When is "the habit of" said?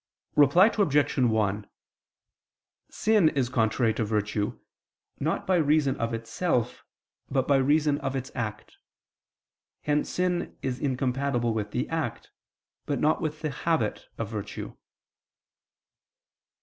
13.41-14.27